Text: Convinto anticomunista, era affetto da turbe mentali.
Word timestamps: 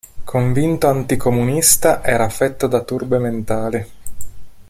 Convinto 0.23 0.87
anticomunista, 0.87 2.01
era 2.03 2.23
affetto 2.23 2.65
da 2.65 2.81
turbe 2.81 3.19
mentali. 3.19 3.85